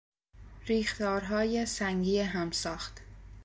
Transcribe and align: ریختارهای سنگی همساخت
ریختارهای 0.65 1.65
سنگی 1.65 2.19
همساخت 2.21 3.01